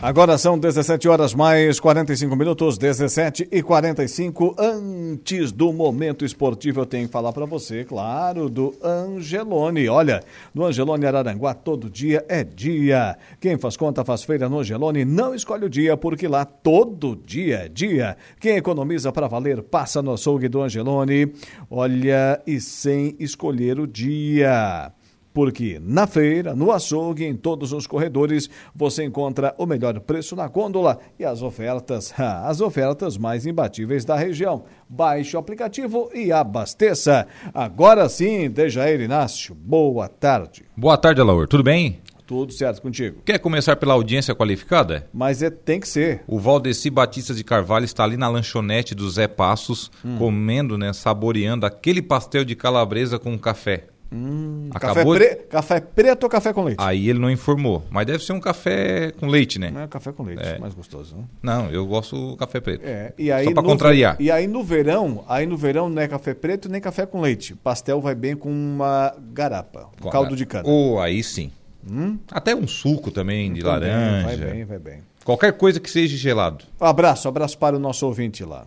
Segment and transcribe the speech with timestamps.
[0.00, 4.54] Agora são 17 horas mais 45 minutos, 17 e 45.
[4.56, 9.88] Antes do momento esportivo, eu tenho que falar para você, claro, do Angelone.
[9.88, 10.22] Olha,
[10.54, 13.18] no Angelone Araranguá, todo dia é dia.
[13.40, 17.64] Quem faz conta faz feira no Angelone, não escolhe o dia, porque lá todo dia
[17.64, 18.16] é dia.
[18.38, 21.32] Quem economiza para valer, passa no açougue do Angelone.
[21.68, 24.92] Olha, e sem escolher o dia
[25.32, 30.48] porque na feira, no açougue, em todos os corredores, você encontra o melhor preço na
[30.48, 34.64] gôndola e as ofertas, as ofertas mais imbatíveis da região.
[34.88, 37.26] Baixe o aplicativo e abasteça.
[37.54, 40.64] Agora sim, Dejair Inácio, boa tarde.
[40.76, 41.46] Boa tarde, Alaor.
[41.46, 42.00] Tudo bem?
[42.28, 43.22] Tudo certo contigo.
[43.24, 45.08] Quer começar pela audiência qualificada?
[45.14, 46.22] Mas é, tem que ser.
[46.26, 50.18] O Valdeci Batista de Carvalho está ali na lanchonete do Zé Passos, hum.
[50.18, 53.86] comendo, né, saboreando aquele pastel de calabresa com café.
[54.10, 55.12] Hum, Acabou...
[55.14, 55.42] café, pre...
[55.46, 56.78] café preto ou café com leite?
[56.80, 57.84] Aí ele não informou.
[57.90, 59.72] Mas deve ser um café com leite, né?
[59.84, 60.58] É café com leite, é.
[60.58, 61.16] mais gostoso.
[61.16, 61.24] Né?
[61.42, 62.82] Não, eu gosto do café preto.
[62.84, 63.12] É.
[63.18, 64.16] E aí, Só para contrariar.
[64.18, 67.54] E aí no verão, aí no verão não é café preto nem café com leite.
[67.54, 70.66] Pastel vai bem com uma garapa, um caldo de cana.
[70.66, 71.50] Ou oh, aí sim.
[71.88, 72.18] Hum?
[72.30, 74.26] Até um suco também de também, laranja.
[74.26, 75.02] Vai bem, vai bem.
[75.24, 76.64] Qualquer coisa que seja gelado.
[76.80, 78.66] Um abraço, abraço para o nosso ouvinte lá.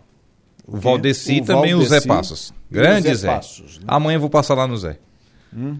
[0.68, 2.54] O, o Valdeci também Valdeci, o Zé Passos.
[2.70, 3.16] Grande Zé.
[3.16, 3.28] Zé.
[3.28, 3.86] Passos, né?
[3.88, 4.98] Amanhã eu vou passar lá no Zé.
[5.56, 5.78] Hum?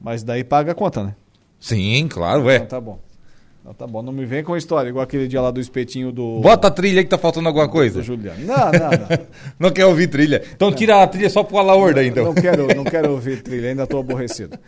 [0.00, 1.14] Mas daí paga a conta, né?
[1.58, 2.56] Sim, claro, é.
[2.56, 2.98] Então tá bom.
[3.64, 6.40] Então tá bom, não me vem com história, igual aquele dia lá do espetinho do.
[6.40, 8.02] Bota a trilha aí que tá faltando alguma coisa.
[8.02, 8.44] Juliano.
[8.44, 9.26] Não, não, não.
[9.58, 10.42] não quer ouvir trilha.
[10.54, 10.76] Então não.
[10.76, 12.26] tira a trilha só pro Alaorda, então.
[12.26, 14.58] Não quero, não quero ouvir trilha, ainda tô aborrecido.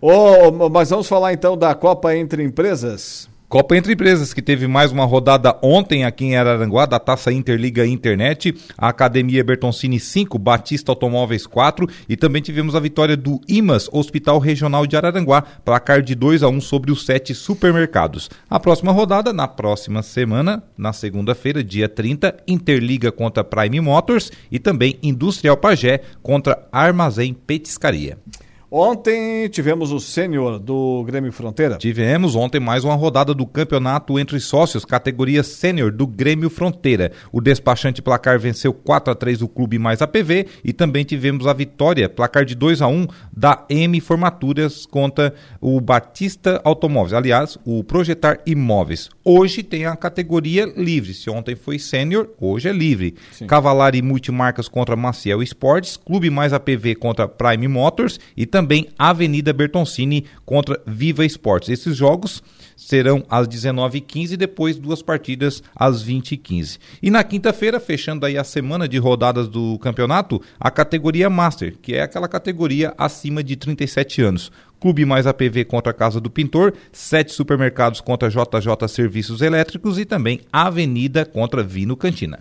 [0.00, 3.28] oh, mas vamos falar então da Copa entre Empresas.
[3.48, 7.86] Copa Entre Empresas, que teve mais uma rodada ontem aqui em Araranguá, da Taça Interliga
[7.86, 13.88] Internet, a Academia Bertoncini 5, Batista Automóveis 4 e também tivemos a vitória do IMAS,
[13.92, 18.28] Hospital Regional de Araranguá, placar de 2 a 1 sobre os sete supermercados.
[18.50, 24.58] A próxima rodada, na próxima semana, na segunda-feira, dia 30, Interliga contra Prime Motors e
[24.58, 28.18] também Industrial Pagé contra Armazém Petiscaria.
[28.68, 31.76] Ontem tivemos o sênior do Grêmio Fronteira.
[31.76, 37.12] Tivemos ontem mais uma rodada do campeonato entre sócios, categoria sênior do Grêmio Fronteira.
[37.30, 41.52] O despachante placar venceu 4 a 3 o clube mais APV e também tivemos a
[41.52, 47.12] vitória, placar de 2 a 1 da M Formaturas contra o Batista Automóveis.
[47.12, 49.08] Aliás, o Projetar Imóveis.
[49.24, 51.14] Hoje tem a categoria livre.
[51.14, 53.14] Se ontem foi sênior, hoje é livre.
[53.30, 53.46] Sim.
[53.46, 60.24] Cavalari Multimarcas contra Maciel Esportes, Clube mais APV contra Prime Motors e também Avenida Bertoncini
[60.46, 61.68] contra Viva Esportes.
[61.68, 62.42] Esses jogos
[62.74, 66.78] serão às 19h15 e depois duas partidas às 20h15.
[67.02, 71.94] E na quinta-feira, fechando aí a semana de rodadas do campeonato, a categoria Master, que
[71.94, 74.50] é aquela categoria acima de 37 anos.
[74.80, 80.06] Clube mais APV contra a Casa do Pintor, sete supermercados contra JJ Serviços Elétricos e
[80.06, 82.40] também Avenida contra Vino Cantina.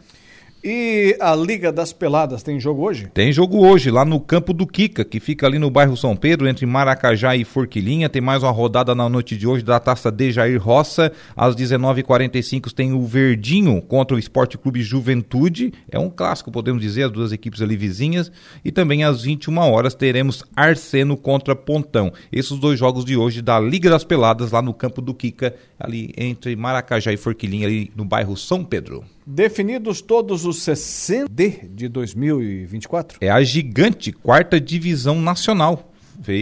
[0.68, 3.08] E a Liga das Peladas tem jogo hoje?
[3.14, 6.48] Tem jogo hoje, lá no campo do Kika, que fica ali no bairro São Pedro,
[6.48, 8.10] entre Maracajá e Forquilinha.
[8.10, 11.12] Tem mais uma rodada na noite de hoje da taça de Jair Roça.
[11.38, 15.72] Às 19h45 tem o Verdinho contra o Esporte Clube Juventude.
[15.92, 18.32] É um clássico, podemos dizer, as duas equipes ali vizinhas.
[18.64, 22.12] E também às 21 horas teremos Arseno contra Pontão.
[22.32, 26.12] Esses dois jogos de hoje da Liga das Peladas, lá no campo do Kika, ali
[26.18, 29.06] entre Maracajá e Forquilinha, ali no bairro São Pedro.
[29.28, 31.28] Definidos todos os 60
[31.68, 33.18] de 2024?
[33.20, 35.92] É a gigante quarta divisão nacional.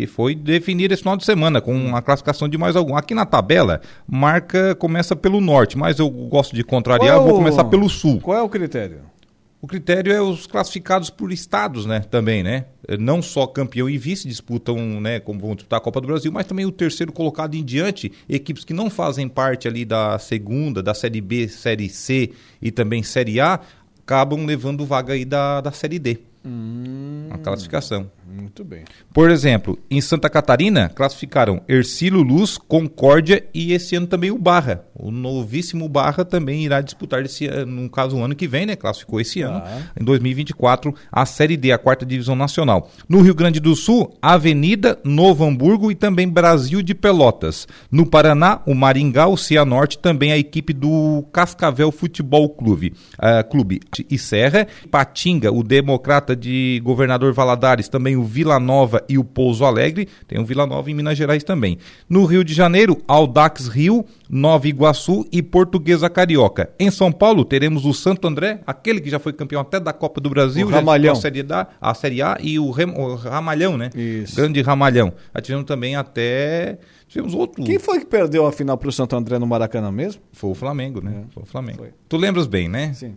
[0.10, 2.98] Foi definida esse final de semana com a classificação de mais algum.
[2.98, 7.64] Aqui na tabela, marca começa pelo norte, mas eu gosto de contrariar, Qual, vou começar
[7.64, 8.20] pelo sul.
[8.20, 9.13] Qual é o critério?
[9.64, 12.02] O critério é os classificados por estados, né?
[12.02, 12.66] Também, né?
[13.00, 15.22] Não só campeão e vice disputam, né?
[15.22, 18.66] Como vão disputar a Copa do Brasil, mas também o terceiro colocado em diante, equipes
[18.66, 22.32] que não fazem parte ali da segunda, da Série B, Série C
[22.62, 23.58] e também Série A,
[24.02, 26.20] acabam levando vaga aí da, da Série D.
[26.44, 28.12] Hum, a classificação.
[28.34, 28.84] Muito bem.
[29.14, 34.84] Por exemplo, em Santa Catarina, classificaram Ercílio Luz, Concórdia e esse ano também o Barra.
[34.96, 38.76] O novíssimo Barra também irá disputar, esse, no caso, o ano que vem, né?
[38.76, 39.82] Classificou esse ano, ah.
[40.00, 42.90] em 2024, a Série D, a quarta divisão nacional.
[43.08, 47.68] No Rio Grande do Sul, Avenida, Novo Hamburgo e também Brasil de Pelotas.
[47.92, 52.94] No Paraná, o Maringá, o Cianorte, também a equipe do Cascavel Futebol Clube.
[53.20, 54.68] Uh, Clube e Serra.
[54.90, 60.08] Patinga, o Democrata de Governador Valadares, também o Vila Vila Nova e o Pouso Alegre.
[60.28, 61.78] Tem o Vila Nova em Minas Gerais também.
[62.10, 66.70] No Rio de Janeiro, Aldax Rio, Nova Iguaçu e Portuguesa Carioca.
[66.80, 70.20] Em São Paulo, teremos o Santo André, aquele que já foi campeão até da Copa
[70.20, 71.14] do Brasil, o Ramalhão.
[71.14, 73.90] a Série, A, a Série A e o, Rem, o Ramalhão, né?
[73.96, 74.36] Isso.
[74.36, 75.14] Grande Ramalhão.
[75.34, 76.78] Já tivemos também até.
[77.08, 77.64] Tivemos outro.
[77.64, 80.22] Quem foi que perdeu a final para o Santo André no Maracanã mesmo?
[80.32, 81.24] Foi o Flamengo, né?
[81.30, 81.34] É.
[81.34, 81.78] Foi o Flamengo.
[81.80, 81.90] Foi.
[82.10, 82.92] Tu lembras bem, né?
[82.94, 83.16] Sim.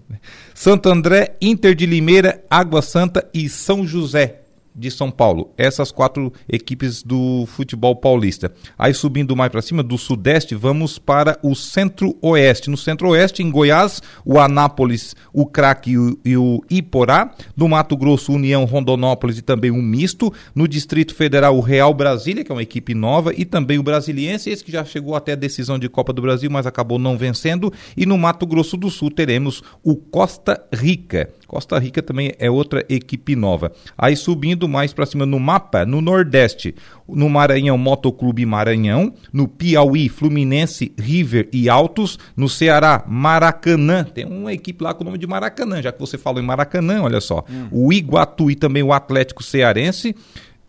[0.55, 4.46] Santo André, Inter de Limeira, Água Santa e São José
[4.77, 5.53] de São Paulo.
[5.57, 8.53] Essas quatro equipes do futebol paulista.
[8.79, 12.69] Aí subindo mais para cima, do sudeste, vamos para o centro-oeste.
[12.69, 15.95] No centro-oeste, em Goiás, o Anápolis, o Craque
[16.25, 17.35] e o, Iporá.
[17.57, 20.33] Do Mato Grosso, União, Rondonópolis e também o Misto.
[20.55, 24.51] No Distrito Federal, o Real Brasília, que é uma equipe nova, e também o Brasiliense,
[24.51, 27.73] esse que já chegou até a decisão de Copa do Brasil, mas acabou não vencendo.
[27.97, 31.31] E no Mato Grosso do Sul teremos o Costa Rica.
[31.47, 33.73] Costa Rica também é outra equipe nova.
[33.97, 36.75] Aí subindo mais para cima no mapa, no Nordeste,
[37.09, 44.53] no Maranhão, Motoclube Maranhão, no Piauí, Fluminense, River e Altos, no Ceará, Maracanã, tem uma
[44.53, 47.45] equipe lá com o nome de Maracanã, já que você falou em Maracanã, olha só.
[47.49, 47.69] Hum.
[47.71, 50.15] O Iguatu e também o Atlético Cearense.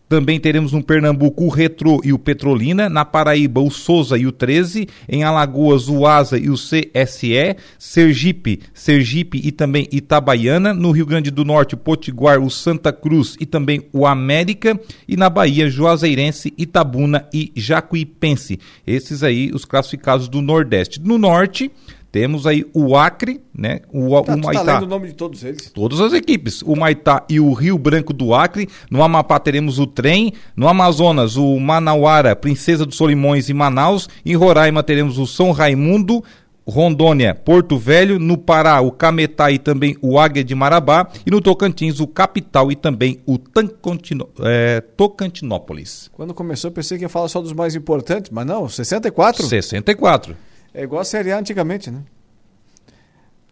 [0.10, 4.32] Também teremos no Pernambuco o Retro e o Petrolina, na Paraíba o Souza e o
[4.32, 11.06] 13, em Alagoas o Asa e o CSE, Sergipe, Sergipe e também Itabaiana, no Rio
[11.06, 15.70] Grande do Norte o Potiguar, o Santa Cruz e também o América, e na Bahia
[15.70, 18.60] Juazeirense, Itabuna e Jacuipense.
[18.86, 21.02] Esses aí os classificados do Nordeste.
[21.02, 21.70] No Norte
[22.18, 23.82] temos aí o Acre, né?
[23.94, 24.66] O, tá, o Maitá.
[24.66, 25.70] Tá lendo o nome de todos eles.
[25.70, 26.64] Todas as equipes.
[26.64, 28.68] O Maitá e o Rio Branco do Acre.
[28.90, 30.34] No Amapá teremos o Trem.
[30.56, 34.10] No Amazonas, o Manauara, Princesa dos Solimões e Manaus.
[34.26, 36.24] Em Roraima teremos o São Raimundo.
[36.68, 41.40] Rondônia, Porto Velho, no Pará, o Cametá e também o Águia de Marabá, e no
[41.40, 46.12] Tocantins, o Capital e também o Tancantino, é, Tocantinópolis.
[46.12, 49.46] Quando começou, eu pensei que ia falar só dos mais importantes, mas não, 64?
[49.46, 50.36] 64.
[50.78, 52.02] É igual a Série A antigamente, né?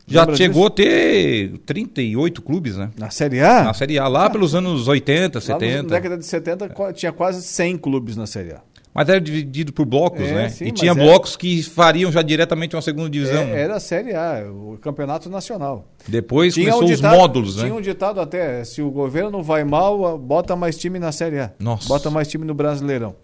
[0.05, 0.87] Já Lembra chegou disso?
[0.87, 2.91] a ter 38 clubes, né?
[2.95, 3.63] Na Série A?
[3.63, 5.81] Na Série A, lá ah, pelos anos 80, 70.
[5.81, 6.93] Na década de 70 é.
[6.93, 8.61] tinha quase 100 clubes na Série A.
[8.93, 10.49] Mas era dividido por blocos, é, né?
[10.49, 11.39] Sim, e tinha blocos era...
[11.39, 13.41] que fariam já diretamente uma segunda divisão.
[13.41, 15.87] É, era a Série A, o campeonato nacional.
[16.07, 17.63] Depois tinha começou um ditado, os módulos, né?
[17.63, 21.51] Tinha um ditado até, se o governo vai mal, bota mais time na Série A.
[21.59, 21.87] Nossa.
[21.87, 23.15] Bota mais time no Brasileirão.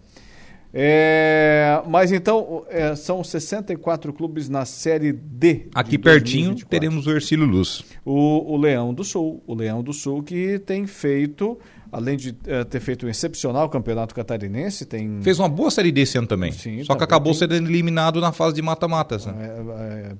[0.74, 5.66] É, mas então, é, são 64 clubes na Série D.
[5.74, 7.84] Aqui pertinho teremos o Ercílio Luz.
[8.04, 9.42] O, o, Leão do Sul.
[9.46, 11.58] O Leão do Sul que tem feito,
[11.90, 15.20] além de é, ter feito um excepcional campeonato catarinense, tem.
[15.20, 16.52] Fez uma boa Série D esse ano também.
[16.52, 17.40] Sim, Só que acabou tem...
[17.40, 19.26] sendo eliminado na fase de mata-matas.
[19.26, 19.34] Né?
[19.38, 20.14] É,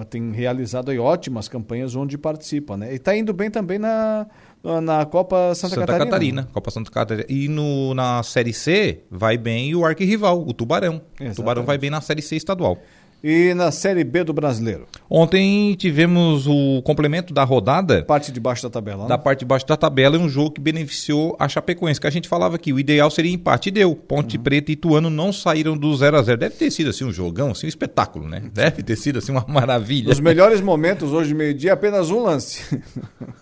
[0.00, 2.78] é, tem realizado aí ótimas campanhas onde participa.
[2.78, 2.92] Né?
[2.92, 4.26] E está indo bem também na
[4.80, 6.04] na Copa Santa, Santa Catarina.
[6.04, 6.48] Catarina.
[6.52, 7.26] Copa Santa Catarina.
[7.28, 10.94] E no, na Série C vai bem o arquirrival, o Tubarão.
[11.14, 11.32] Exatamente.
[11.32, 12.78] O Tubarão vai bem na Série C estadual.
[13.22, 14.86] E na Série B do Brasileiro?
[15.10, 18.04] Ontem tivemos o complemento da rodada.
[18.04, 19.02] Parte de baixo da tabela.
[19.02, 19.08] Né?
[19.08, 22.10] Da parte de baixo da tabela é um jogo que beneficiou a Chapecoense, que a
[22.10, 23.96] gente falava que o ideal seria empate e deu.
[23.96, 24.42] Ponte uhum.
[24.42, 27.50] Preta e Ituano não saíram do 0 a 0 Deve ter sido assim um jogão,
[27.50, 28.42] assim um espetáculo, né?
[28.54, 30.12] Deve ter sido assim uma maravilha.
[30.12, 32.78] Os melhores momentos hoje meio-dia, apenas um lance.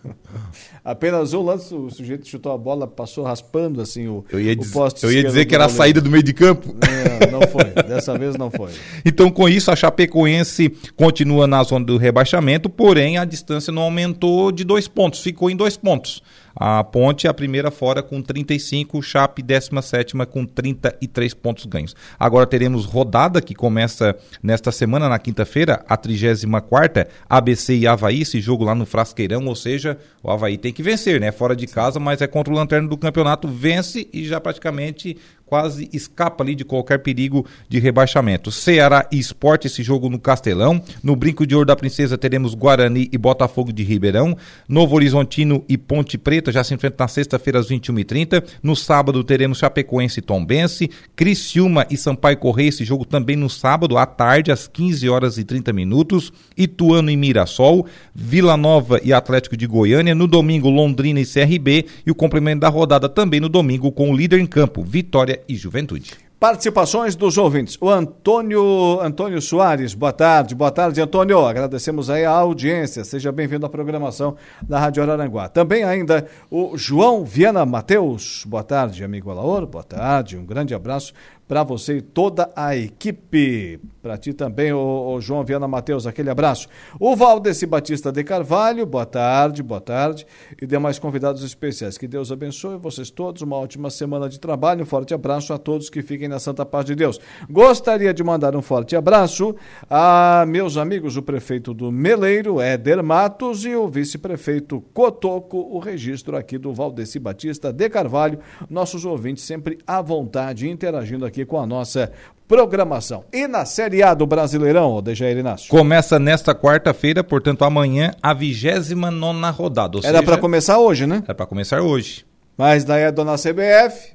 [0.83, 4.71] apenas um lance, o sujeito chutou a bola, passou raspando assim o, eu ia o
[4.71, 5.05] poste.
[5.05, 6.75] Eu ia dizer que era a saída do meio de campo.
[6.75, 8.71] Não, não foi, dessa vez não foi.
[9.05, 14.53] Então com isso a Chapecoense continua na zona do rebaixamento, porém a distância não aumentou
[14.53, 16.23] de dois pontos, ficou em dois pontos.
[16.57, 21.95] A Ponte é a primeira fora com 35, Chape 17 com 33 pontos ganhos.
[22.19, 28.41] Agora teremos rodada que começa nesta semana, na quinta-feira, a 34 ABC e Havaí, esse
[28.41, 31.31] jogo lá no Frasqueirão, ou seja, o Havaí tem que vencer, né?
[31.31, 35.89] Fora de casa, mas é contra o Lanterna do campeonato, vence e já praticamente quase
[35.93, 38.51] escapa ali de qualquer perigo de rebaixamento.
[38.51, 40.83] Ceará e Esporte, esse jogo no Castelão.
[41.03, 44.37] No Brinco de Ouro da Princesa teremos Guarani e Botafogo de Ribeirão.
[44.69, 48.45] Novo Horizontino e Ponte Preta já se enfrentam na sexta-feira às 21h30.
[48.63, 50.91] No sábado teremos Chapecoense e Tombense.
[51.15, 55.45] Criciúma e Sampaio Correia, esse jogo também no sábado à tarde às 15 horas e
[55.45, 56.33] 30 minutos.
[56.57, 57.87] Ituano e Mirassol.
[58.15, 60.15] Vila Nova e Atlético de Goiânia.
[60.15, 64.17] No domingo Londrina e CRB e o complemento da rodada também no domingo com o
[64.17, 66.26] líder em campo, Vitória e Juventude.
[66.39, 67.79] Participações dos ouvintes.
[67.81, 70.55] O Antônio Antônio Soares, boa tarde.
[70.55, 71.47] Boa tarde, Antônio.
[71.47, 73.05] Agradecemos aí a audiência.
[73.05, 75.49] Seja bem-vindo à programação da Rádio Araranguá.
[75.49, 78.45] Também ainda o João Viana Mateus.
[78.47, 79.65] Boa tarde, amigo Alaor.
[79.65, 80.37] Boa tarde.
[80.37, 81.15] Um grande abraço
[81.49, 83.81] para você e toda a equipe.
[84.03, 86.69] Para ti também, o, o, João Viana Matheus, aquele abraço.
[86.99, 90.27] O Valdeci Batista de Carvalho, boa tarde, boa tarde.
[90.61, 91.99] E demais convidados especiais.
[91.99, 93.43] Que Deus abençoe vocês todos.
[93.43, 94.83] Uma ótima semana de trabalho.
[94.83, 97.21] Um forte abraço a todos que fiquem na Santa Paz de Deus.
[97.51, 99.57] Gostaria de mandar um forte abraço
[99.91, 106.37] a meus amigos, o prefeito do Meleiro, Éder Matos, e o vice-prefeito Cotoco, o registro
[106.37, 108.39] aqui do Valdeci Batista de Carvalho.
[108.71, 112.11] Nossos ouvintes sempre à vontade, interagindo aqui com a nossa
[112.49, 113.25] programação.
[113.33, 115.69] E na Série A do Brasileirão, Dejair Inácio?
[115.69, 119.99] Começa nesta quarta-feira, portanto, amanhã, a 29 rodada.
[120.05, 121.23] Era para começar hoje, né?
[121.25, 122.25] Era para começar hoje.
[122.57, 124.15] Mas daí é dona CBF.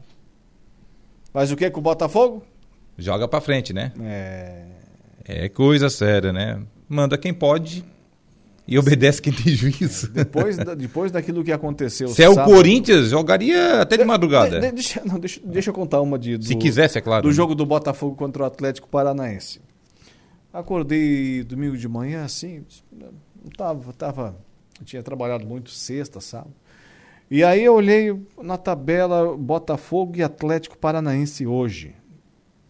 [1.34, 2.44] Faz o que com o Botafogo?
[2.98, 3.92] Joga para frente, né?
[4.01, 4.63] É.
[5.24, 6.60] É coisa séria, né?
[6.90, 7.86] Manda quem pode
[8.72, 10.08] e obedece quem tem juízo.
[10.16, 12.08] Depois, depois daquilo que aconteceu.
[12.08, 14.62] Se sábado, é o Corinthians, jogaria até de madrugada.
[14.62, 16.38] De, de, deixa, não, deixa, deixa, eu contar uma de.
[16.38, 17.22] Do, Se quisesse, é claro.
[17.22, 17.34] Do né?
[17.34, 19.60] jogo do Botafogo contra o Atlético Paranaense.
[20.54, 24.38] Acordei domingo de manhã, assim, não tava, tava.
[24.86, 26.56] Tinha trabalhado muito sexta, sábado.
[27.30, 31.94] E aí eu olhei na tabela Botafogo e Atlético Paranaense hoje.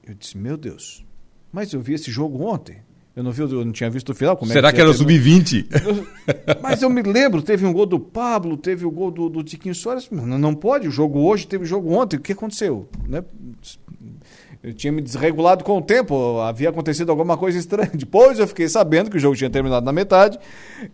[0.03, 1.05] Eu disse, meu Deus,
[1.51, 2.81] mas eu vi esse jogo ontem.
[3.13, 4.39] Eu não, vi, eu não tinha visto o final.
[4.45, 5.67] Será é que, que era sub-20?
[6.61, 9.75] Mas eu me lembro, teve um gol do Pablo, teve o gol do, do Tiquinho
[9.75, 10.09] Soares.
[10.09, 12.15] Não, não pode, o jogo hoje, teve o jogo ontem.
[12.15, 12.87] O que aconteceu?
[13.05, 13.21] Né?
[14.63, 17.91] Eu tinha me desregulado com o tempo, havia acontecido alguma coisa estranha.
[17.93, 20.39] Depois eu fiquei sabendo que o jogo tinha terminado na metade.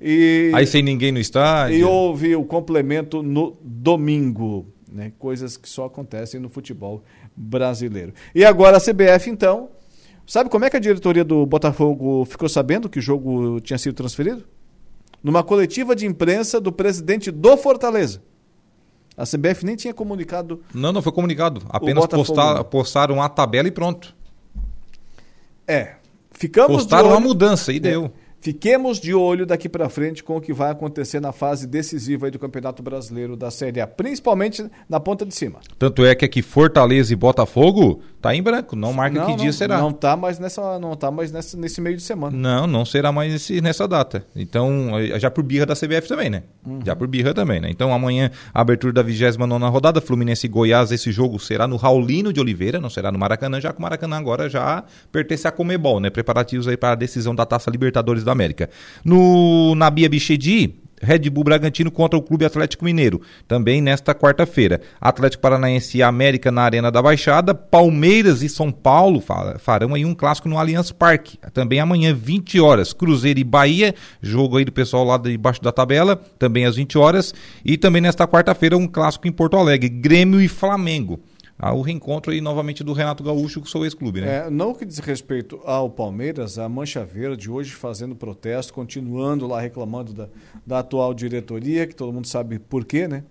[0.02, 1.78] E, Aí sem ninguém no estádio.
[1.78, 4.66] E houve o complemento no domingo.
[4.92, 5.12] Né?
[5.20, 7.04] Coisas que só acontecem no futebol
[7.36, 8.14] brasileiro.
[8.34, 9.70] E agora a CBF, então,
[10.27, 13.96] Sabe como é que a diretoria do Botafogo ficou sabendo que o jogo tinha sido
[13.96, 14.43] transferido?
[15.24, 18.22] Numa coletiva de imprensa do presidente do Fortaleza.
[19.15, 20.62] A CBF nem tinha comunicado.
[20.74, 21.62] Não, não foi comunicado.
[21.69, 24.13] Apenas postar, postaram a tabela e pronto.
[25.65, 25.96] É.
[26.29, 27.79] Ficamos Postaram uma mudança e é.
[27.79, 28.12] deu.
[28.39, 32.38] Fiquemos de olho daqui para frente com o que vai acontecer na fase decisiva do
[32.38, 35.60] Campeonato Brasileiro da Série A, principalmente na ponta de cima.
[35.79, 39.38] Tanto é que aqui Fortaleza e Botafogo tá em branco, não marca não, que não,
[39.38, 39.77] dia será.
[39.77, 42.36] Não tá mais nessa, não tá mais nessa, nesse meio de semana.
[42.36, 44.25] Não, não será mais nesse, nessa data.
[44.36, 46.43] Então, já por birra da CBF também, né?
[46.65, 46.81] Uhum.
[46.86, 47.69] Já por birra também, né?
[47.72, 52.39] Então, amanhã abertura da 29 rodada, Fluminense e Goiás, esse jogo será no Raulino de
[52.41, 56.10] Oliveira, não será no Maracanã, já que o Maracanã agora já pertence a Comebol, né?
[56.10, 58.69] Preparativos aí para a decisão da Taça Libertadores da América.
[59.05, 64.82] No Nabia Bichedi, Red Bull Bragantino contra o Clube Atlético Mineiro, também nesta quarta-feira.
[65.00, 69.24] Atlético Paranaense e América na Arena da Baixada, Palmeiras e São Paulo
[69.60, 71.38] farão aí um clássico no Allianz Parque.
[71.54, 76.16] Também amanhã, 20 horas, Cruzeiro e Bahia, jogo aí do pessoal lá debaixo da tabela,
[76.39, 77.34] também às 20 horas.
[77.63, 81.20] E também nesta quarta-feira, um clássico em Porto Alegre, Grêmio e Flamengo
[81.58, 84.46] ao reencontro aí novamente do Renato Gaúcho com o seu ex-clube, né?
[84.46, 89.60] É, não que diz respeito ao Palmeiras, a Mancha Verde hoje fazendo protesto, continuando lá
[89.60, 90.30] reclamando da,
[90.66, 93.24] da atual diretoria, que todo mundo sabe por quê, né?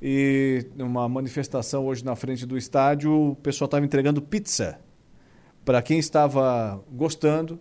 [0.00, 4.80] E uma manifestação hoje na frente do estádio, o pessoal estava entregando pizza
[5.64, 7.60] para quem estava gostando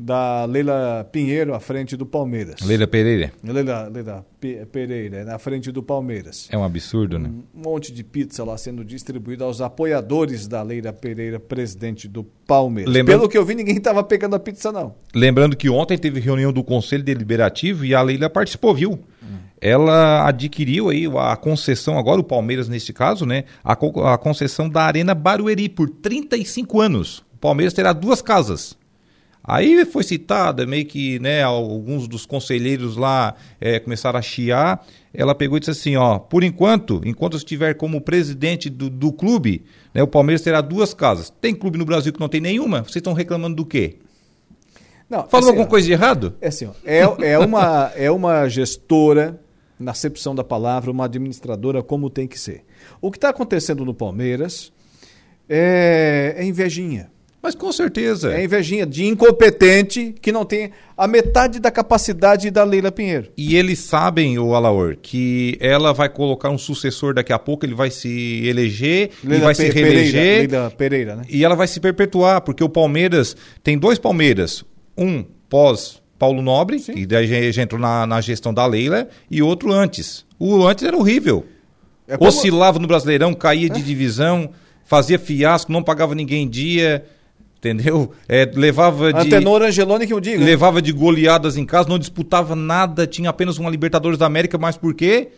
[0.00, 2.60] da Leila Pinheiro à frente do Palmeiras.
[2.62, 3.32] Leila Pereira.
[3.44, 4.26] Leila, Leila
[4.72, 6.48] Pereira, na frente do Palmeiras.
[6.50, 7.30] É um absurdo, né?
[7.54, 12.92] Um monte de pizza lá sendo distribuída aos apoiadores da Leila Pereira, presidente do Palmeiras.
[12.92, 13.18] Lembrando...
[13.18, 14.94] Pelo que eu vi, ninguém estava pegando a pizza, não.
[15.14, 18.92] Lembrando que ontem teve reunião do Conselho Deliberativo e a Leila participou, viu?
[19.22, 19.38] Hum.
[19.60, 23.44] Ela adquiriu aí a concessão, agora o Palmeiras neste caso, né?
[23.62, 27.18] A, a concessão da Arena Barueri por 35 anos.
[27.34, 28.80] O Palmeiras terá duas casas
[29.44, 34.86] Aí foi citada, meio que, né, alguns dos conselheiros lá é, começaram a chiar.
[35.12, 39.64] Ela pegou e disse assim, ó, por enquanto, enquanto estiver como presidente do, do clube,
[39.92, 41.28] né, o Palmeiras terá duas casas.
[41.40, 42.82] Tem clube no Brasil que não tem nenhuma?
[42.82, 43.96] Vocês estão reclamando do quê?
[45.10, 46.34] Não, Falou assim, alguma coisa de errado?
[46.40, 49.38] É assim, ó, é, é, uma, é uma gestora,
[49.78, 52.64] na acepção da palavra, uma administradora como tem que ser.
[53.00, 54.72] O que está acontecendo no Palmeiras
[55.48, 57.11] é, é invejinha.
[57.42, 58.32] Mas com certeza.
[58.32, 63.32] É invejinha de incompetente que não tem a metade da capacidade da Leila Pinheiro.
[63.36, 67.74] E eles sabem, o Alaor, que ela vai colocar um sucessor daqui a pouco, ele
[67.74, 70.12] vai se eleger Leila e vai Pe se reeleger.
[70.12, 71.24] Pereira, Leila Pereira, né?
[71.28, 74.64] E ela vai se perpetuar, porque o Palmeiras tem dois Palmeiras.
[74.96, 76.92] Um pós Paulo Nobre, Sim.
[76.92, 80.24] que daí já entrou na, na gestão da Leila, e outro antes.
[80.38, 81.44] O antes era horrível.
[82.06, 82.28] É como...
[82.28, 83.82] Oscilava no Brasileirão, caía de é.
[83.82, 84.50] divisão,
[84.84, 87.04] fazia fiasco, não pagava ninguém em dia
[87.62, 88.12] entendeu?
[88.28, 89.20] É, levava de.
[89.20, 90.42] Antenor Angeloni que eu digo.
[90.42, 94.76] Levava de goleadas em casa, não disputava nada, tinha apenas uma Libertadores da América, mas
[94.76, 95.28] por quê?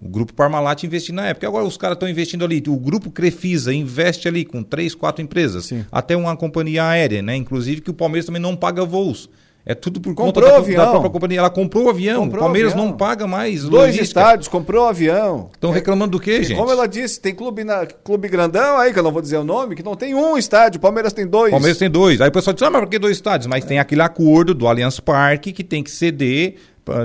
[0.00, 1.46] O grupo Parmalat investiu na época.
[1.46, 2.62] Agora os caras estão investindo ali.
[2.66, 5.66] O grupo Crefisa investe ali com três, quatro empresas.
[5.66, 5.84] Sim.
[5.90, 7.36] Até uma companhia aérea, né?
[7.36, 9.30] Inclusive que o Palmeiras também não paga voos.
[9.66, 11.38] É tudo por comprou conta da, da, própria companhia.
[11.38, 12.24] Ela comprou o avião.
[12.24, 12.88] Comprou o Palmeiras avião.
[12.88, 13.62] não paga mais.
[13.62, 14.04] Dois logística.
[14.04, 15.48] estádios, comprou o avião.
[15.54, 16.58] Estão é, reclamando do quê, gente?
[16.58, 19.44] Como ela disse, tem clube, na, clube grandão aí, que eu não vou dizer o
[19.44, 20.76] nome, que não tem um estádio.
[20.76, 21.50] O Palmeiras tem dois.
[21.50, 22.20] Palmeiras tem dois.
[22.20, 23.46] Aí o pessoal diz, ah, mas por que dois estádios?
[23.46, 23.68] Mas é.
[23.68, 26.56] tem aquele acordo do Allianz Parque que tem que ceder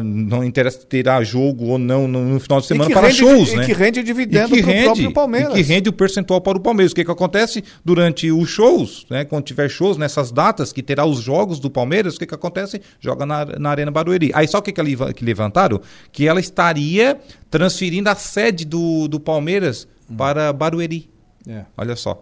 [0.04, 3.64] não interessa terá jogo ou não no, final de semana para shows, né?
[3.64, 5.54] E que rende dividendo para o próprio Palmeiras.
[5.54, 6.92] E que rende o percentual para o Palmeiras.
[6.92, 9.24] O que, que acontece durante os shows, né?
[9.24, 12.82] Quando tiver shows nessas datas que terá os jogos do Palmeiras, o que, que acontece?
[13.00, 14.32] Joga na, na Arena Barueri.
[14.34, 15.80] Aí só o que, que, que levantaram?
[16.12, 17.18] Que ela estaria
[17.50, 20.16] transferindo a sede do, do Palmeiras hum.
[20.16, 21.10] para Barueri.
[21.48, 21.64] É.
[21.78, 22.22] Olha só.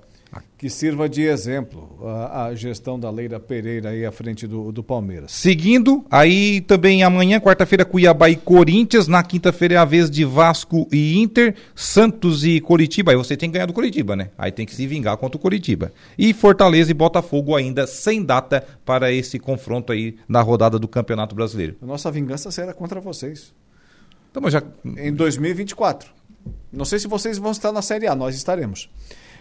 [0.58, 4.84] Que sirva de exemplo a, a, gestão da Leira Pereira aí à frente do, do
[4.84, 5.32] Palmeiras.
[5.32, 9.08] Seguindo, aí também amanhã, quarta-feira, Cuiabá e Corinthians.
[9.08, 13.12] Na quinta-feira é a vez de Vasco e Inter, Santos e Coritiba.
[13.12, 14.32] Aí você tem que ganhar do Coritiba, né?
[14.38, 15.94] Aí tem que se vingar contra o Coritiba.
[16.18, 21.36] E Fortaleza e Botafogo ainda sem data para esse confronto aí na rodada do Campeonato
[21.36, 21.76] Brasileiro.
[21.82, 23.54] A nossa vingança será contra vocês.
[24.32, 24.64] Então, já...
[24.84, 26.10] Em 2024.
[26.72, 28.90] Não sei se vocês vão estar na Série A, nós estaremos.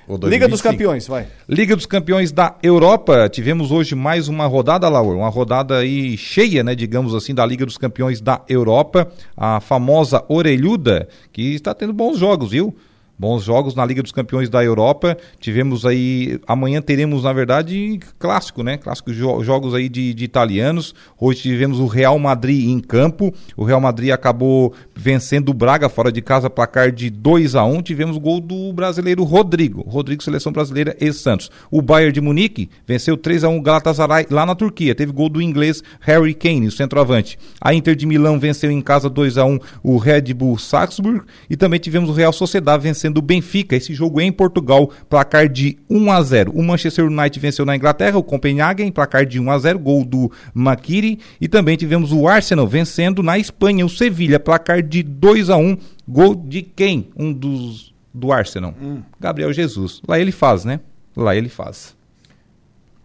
[0.09, 1.27] Liga dos Campeões, vai.
[1.49, 3.29] Liga dos Campeões da Europa.
[3.29, 7.67] Tivemos hoje mais uma rodada, Laura, uma rodada aí cheia, né, digamos assim, da Liga
[7.67, 12.75] dos Campeões da Europa, a famosa orelhuda, que está tendo bons jogos, viu?
[13.18, 15.16] Bons jogos na Liga dos Campeões da Europa.
[15.40, 16.38] Tivemos aí.
[16.46, 18.76] Amanhã teremos, na verdade, clássico, né?
[18.76, 20.94] Clássicos jo jogos aí de, de, italianos.
[21.18, 23.32] Hoje tivemos o Real Madrid em campo.
[23.56, 27.82] O Real Madrid acabou vencendo o Braga fora de casa, placar de 2 a 1
[27.82, 29.80] Tivemos o gol do brasileiro Rodrigo.
[29.80, 31.50] Rodrigo, seleção brasileira e Santos.
[31.70, 34.94] O Bayern de Munique venceu 3 a 1 Galatasaray lá na Turquia.
[34.94, 37.38] Teve gol do inglês Harry Kane, o centroavante.
[37.58, 41.23] A Inter de Milão venceu em casa 2 a 1 o Red Bull Salzburg.
[41.49, 43.77] E também tivemos o Real Sociedade vencendo vencendo o Benfica.
[43.77, 46.53] Esse jogo é em Portugal, placar de 1 a 0.
[46.53, 50.31] O Manchester United venceu na Inglaterra, o Copenhagen, placar de 1 a 0, gol do
[50.53, 51.19] Makiri.
[51.41, 55.79] E também tivemos o Arsenal vencendo na Espanha, o Sevilha, placar de 2 a 1,
[56.07, 57.09] gol de quem?
[57.17, 58.75] Um dos do Arsenal.
[58.81, 59.03] Hum.
[59.21, 60.01] Gabriel Jesus.
[60.09, 60.81] Lá ele faz, né?
[61.15, 61.95] Lá ele faz.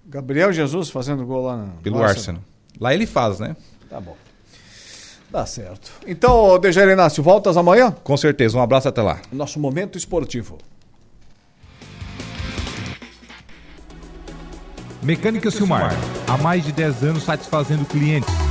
[0.08, 2.10] Gabriel Jesus fazendo gol lá no pelo Arsenal.
[2.10, 2.42] Arsenal.
[2.80, 3.56] Lá ele faz, né?
[3.90, 4.16] Tá bom.
[5.32, 5.92] Tá certo.
[6.06, 7.96] Então, Dejair Inácio, voltas amanhã?
[8.04, 8.58] Com certeza.
[8.58, 9.22] Um abraço até lá.
[9.32, 10.58] Nosso momento esportivo.
[15.02, 15.94] Mecânica Silmar.
[16.28, 18.51] Há mais de 10 anos satisfazendo clientes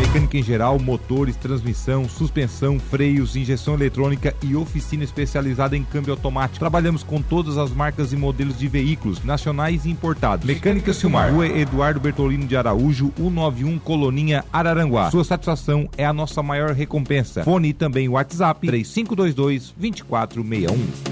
[0.00, 6.58] Mecânica em geral, motores, transmissão, suspensão, freios, injeção eletrônica e oficina especializada em câmbio automático.
[6.58, 10.46] Trabalhamos com todas as marcas e modelos de veículos, nacionais e importados.
[10.46, 15.10] Mecânica Silmar, Rua Eduardo Bertolino de Araújo, 191 Coloninha, Araranguá.
[15.10, 17.44] Sua satisfação é a nossa maior recompensa.
[17.44, 21.09] Fone e também WhatsApp 3522 2461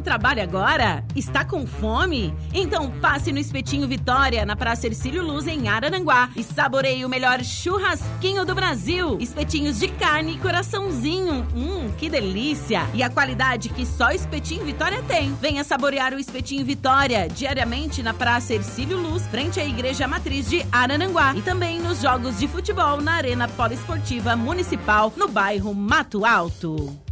[0.00, 1.04] do trabalho agora?
[1.14, 2.34] Está com fome?
[2.54, 6.30] Então passe no Espetinho Vitória, na Praça Ercílio Luz, em Araranguá.
[6.34, 9.18] E saboreie o melhor churrasquinho do Brasil.
[9.20, 11.46] Espetinhos de carne e coraçãozinho.
[11.54, 12.88] Hum, que delícia!
[12.94, 15.34] E a qualidade que só Espetinho Vitória tem.
[15.34, 20.64] Venha saborear o Espetinho Vitória, diariamente na Praça Ercílio Luz, frente à Igreja Matriz de
[20.72, 21.34] Araranguá.
[21.36, 27.09] E também nos jogos de futebol na Arena Poliesportiva Municipal, no bairro Mato Alto.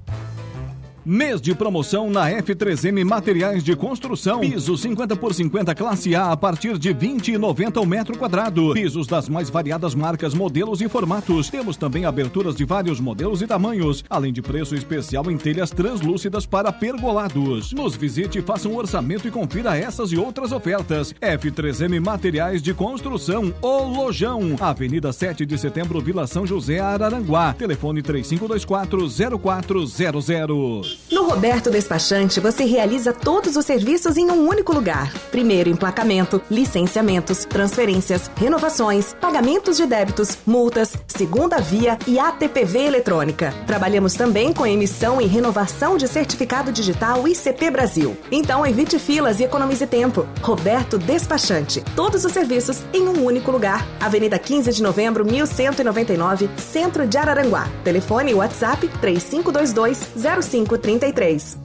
[1.10, 4.40] Mês de promoção na F3M Materiais de Construção.
[4.40, 8.74] Piso 50 por 50 classe A a partir de 20,90 o metro quadrado.
[8.74, 11.48] Pisos das mais variadas marcas, modelos e formatos.
[11.48, 16.44] Temos também aberturas de vários modelos e tamanhos, além de preço especial em telhas translúcidas
[16.44, 17.72] para pergolados.
[17.72, 21.14] Nos visite, faça um orçamento e confira essas e outras ofertas.
[21.22, 27.54] F3M Materiais de Construção, O Lojão, Avenida 7 de Setembro, Vila São José, Araranguá.
[27.54, 29.08] Telefone 3524
[29.40, 30.97] 0400.
[31.10, 35.10] No Roberto Despachante, você realiza todos os serviços em um único lugar.
[35.30, 43.54] Primeiro, emplacamento, licenciamentos, transferências, renovações, pagamentos de débitos, multas, segunda via e ATPV eletrônica.
[43.66, 48.16] Trabalhamos também com emissão e renovação de certificado digital ICP Brasil.
[48.30, 50.26] Então, evite filas e economize tempo.
[50.42, 51.82] Roberto Despachante.
[51.96, 53.86] Todos os serviços em um único lugar.
[53.98, 57.66] Avenida 15 de Novembro, 1199, Centro de Araranguá.
[57.82, 60.08] Telefone WhatsApp 3522
[60.42, 61.58] 05 33.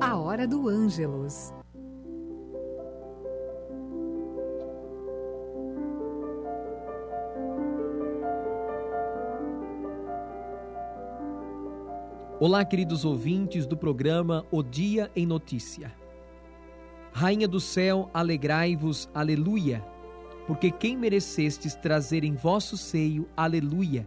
[0.00, 1.52] A Hora do Ângelos.
[12.40, 15.92] Olá, queridos ouvintes do programa O Dia em Notícia.
[17.12, 19.84] Rainha do céu, alegrai-vos, aleluia,
[20.46, 24.06] porque quem merecestes trazer em vosso seio, aleluia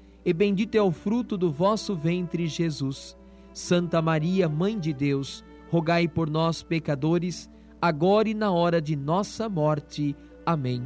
[0.25, 3.17] e bendito é o fruto do vosso ventre, Jesus.
[3.53, 7.49] Santa Maria, Mãe de Deus, rogai por nós, pecadores,
[7.81, 10.15] agora e na hora de nossa morte.
[10.45, 10.83] Amém.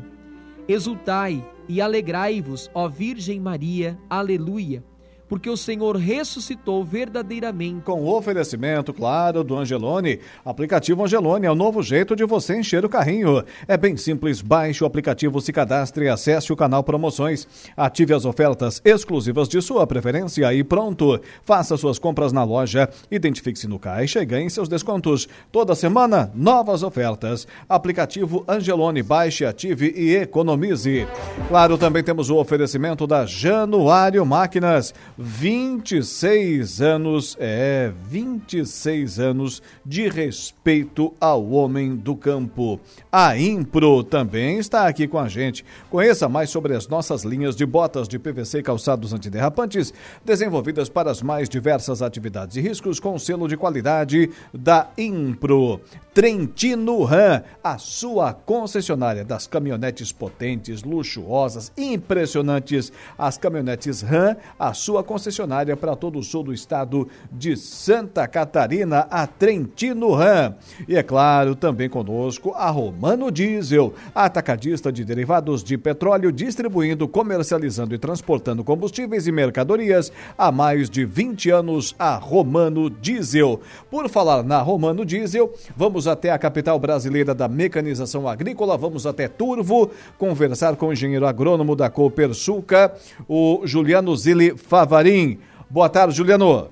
[0.68, 4.00] Exultai e alegrai-vos, ó Virgem Maria.
[4.10, 4.84] Aleluia
[5.28, 7.82] porque o Senhor ressuscitou verdadeiramente.
[7.82, 10.20] Com o oferecimento, claro, do Angelone.
[10.44, 13.44] Aplicativo Angelone é o novo jeito de você encher o carrinho.
[13.68, 17.48] É bem simples, baixe o aplicativo, se cadastre acesse o canal Promoções.
[17.76, 21.20] Ative as ofertas exclusivas de sua preferência e pronto.
[21.44, 25.28] Faça suas compras na loja, identifique-se no caixa e ganhe seus descontos.
[25.52, 27.48] Toda semana, novas ofertas.
[27.68, 31.08] Aplicativo Angelone, baixe, ative e economize.
[31.48, 41.14] Claro, também temos o oferecimento da Januário Máquinas 26 anos, é, 26 anos de respeito
[41.20, 42.80] ao homem do campo.
[43.12, 45.64] A Impro também está aqui com a gente.
[45.90, 51.12] Conheça mais sobre as nossas linhas de botas de PVC e calçados antiderrapantes, desenvolvidas para
[51.12, 55.80] as mais diversas atividades e riscos com selo de qualidade da Impro.
[56.14, 62.92] Trentino Ram, a sua concessionária das caminhonetes potentes, luxuosas, impressionantes.
[63.18, 69.08] As caminhonetes Ram, a sua concessionária para todo o sul do estado de Santa Catarina,
[69.10, 70.56] a Trentino Ram.
[70.88, 77.96] E é claro, também conosco a Romano Diesel, atacadista de derivados de petróleo, distribuindo, comercializando
[77.96, 83.62] e transportando combustíveis e mercadorias há mais de 20 anos, a Romano Diesel.
[83.90, 89.28] Por falar na Romano Diesel, vamos até a capital brasileira da mecanização agrícola, vamos até
[89.28, 92.94] Turvo, conversar com o engenheiro agrônomo da Copersuca,
[93.28, 94.56] o Juliano Zili
[94.96, 95.42] Favarim.
[95.70, 96.70] Boa tarde, Juliano.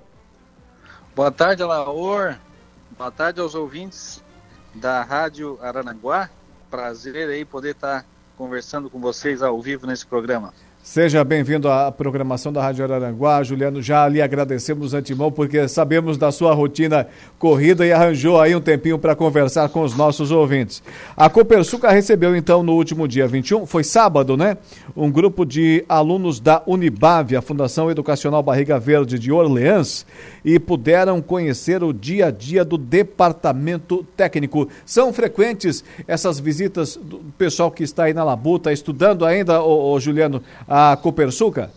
[1.14, 2.38] Boa tarde, Alaor.
[2.98, 4.24] Boa tarde aos ouvintes
[4.74, 6.30] da Rádio Aranaguá.
[6.72, 8.06] Prazer aí poder estar
[8.38, 10.54] conversando com vocês ao vivo nesse programa.
[10.84, 13.42] Seja bem-vindo à programação da Rádio Araranguá.
[13.42, 17.08] Juliano, já lhe agradecemos antemão porque sabemos da sua rotina
[17.40, 20.84] corrida e arranjou aí um tempinho para conversar com os nossos ouvintes.
[21.16, 24.58] A Copersuca recebeu então no último dia 21, foi sábado, né?
[24.94, 30.06] Um grupo de alunos da Unibave, a Fundação Educacional Barriga Verde de Orleans,
[30.44, 34.68] e puderam conhecer o dia a dia do departamento técnico.
[34.86, 40.00] São frequentes essas visitas do pessoal que está aí na Labuta, estudando ainda, ô, ô
[40.00, 41.72] Juliano, a Copersuca?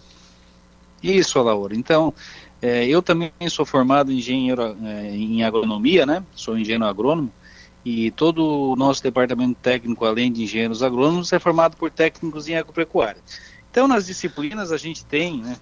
[1.03, 1.77] Isso, Laura.
[1.77, 2.13] Então,
[2.61, 6.23] é, eu também sou formado em engenheiro é, em agronomia, né?
[6.35, 7.31] Sou engenheiro agrônomo
[7.87, 12.57] e todo o nosso departamento técnico, além de engenheiros agrônomos, é formado por técnicos em
[12.57, 13.21] agropecuária.
[13.71, 15.57] Então, nas disciplinas a gente tem, né,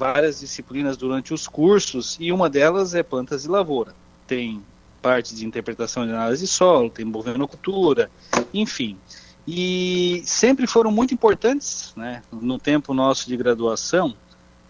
[0.00, 3.94] várias disciplinas durante os cursos e uma delas é plantas de lavoura.
[4.26, 4.64] Tem
[5.02, 8.10] parte de interpretação de análise de solo, tem bovinocultura,
[8.52, 8.98] enfim
[9.46, 14.14] e sempre foram muito importantes, né, no tempo nosso de graduação,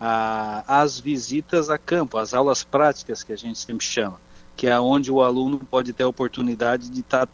[0.01, 4.19] a, as visitas a campo, as aulas práticas que a gente sempre chama,
[4.57, 7.29] que é onde o aluno pode ter a oportunidade de estar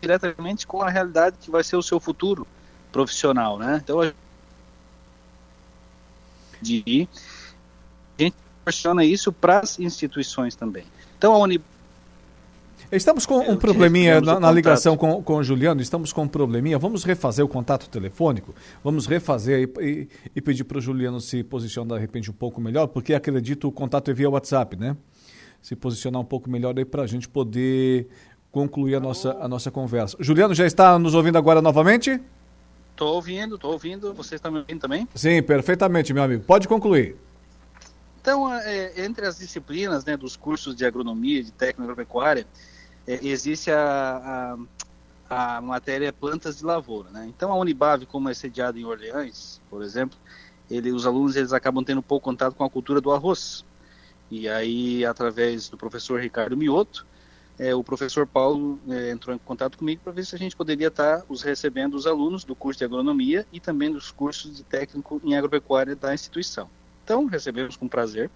[0.00, 2.46] diretamente com a realidade que vai ser o seu futuro
[2.90, 3.78] profissional, né?
[3.84, 4.12] Então a
[6.62, 7.08] gente
[8.16, 10.84] proporciona isso para as instituições também.
[11.18, 11.64] Então a Unip
[12.92, 16.76] Estamos com um probleminha na, na ligação com, com o Juliano, estamos com um probleminha.
[16.76, 21.44] Vamos refazer o contato telefônico, vamos refazer e, e, e pedir para o Juliano se
[21.44, 24.96] posicionar de repente um pouco melhor, porque acredito o contato é via WhatsApp, né?
[25.62, 28.08] Se posicionar um pouco melhor aí para a gente poder
[28.50, 30.16] concluir a nossa, a nossa conversa.
[30.18, 32.20] Juliano, já está nos ouvindo agora novamente?
[33.00, 34.12] Estou ouvindo, estou ouvindo.
[34.12, 35.08] Vocês estão me ouvindo também?
[35.14, 36.44] Sim, perfeitamente, meu amigo.
[36.44, 37.16] Pode concluir.
[38.20, 42.46] Então, é, entre as disciplinas né, dos cursos de agronomia, de técnica agropecuária,
[43.06, 44.54] é, existe a,
[45.30, 47.08] a, a, matéria plantas de lavoura.
[47.08, 47.24] Né?
[47.34, 50.18] Então a Unibave, como é sediada em Orleans, por exemplo,
[50.70, 53.64] ele, os alunos eles acabam tendo pouco contato com a cultura do arroz.
[54.30, 57.06] E aí, através do professor Ricardo Mioto,
[57.60, 60.88] é, o professor Paulo é, entrou em contato comigo para ver se a gente poderia
[60.88, 65.20] estar os recebendo os alunos do curso de agronomia e também dos cursos de técnico
[65.22, 66.70] em agropecuária da instituição.
[67.04, 68.30] Então, recebemos com prazer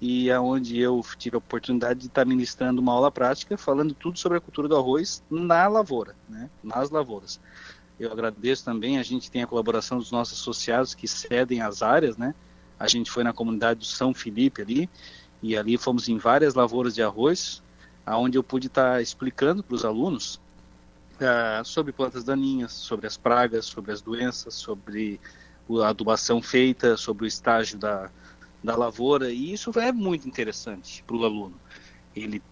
[0.00, 4.38] e aonde eu tive a oportunidade de estar ministrando uma aula prática falando tudo sobre
[4.38, 7.40] a cultura do arroz na lavoura, né, nas lavouras.
[7.98, 12.16] Eu agradeço também, a gente tem a colaboração dos nossos associados que cedem as áreas,
[12.16, 12.32] né,
[12.78, 14.90] a gente foi na comunidade do São Felipe ali,
[15.42, 17.61] e ali fomos em várias lavouras de arroz,
[18.04, 20.40] aonde eu pude estar explicando para os alunos
[21.16, 25.20] uh, sobre plantas daninhas, sobre as pragas, sobre as doenças, sobre
[25.82, 28.10] a adubação feita, sobre o estágio da,
[28.62, 31.54] da lavoura, e isso é muito interessante para o aluno.
[32.14, 32.42] Ele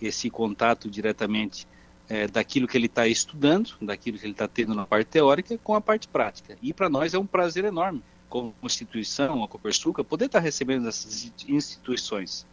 [0.00, 1.66] esse contato diretamente
[2.08, 5.74] é, daquilo que ele está estudando, daquilo que ele está tendo na parte teórica, com
[5.74, 6.56] a parte prática.
[6.62, 10.88] E para nós é um prazer enorme, como instituição, a Copersuca, poder estar tá recebendo
[10.88, 12.46] essas instituições.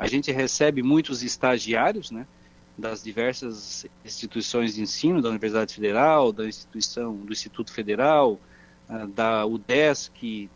[0.00, 2.26] A gente recebe muitos estagiários, né?
[2.78, 8.40] das diversas instituições de ensino da Universidade Federal, da instituição do Instituto Federal,
[8.88, 10.48] ah, da UDESC,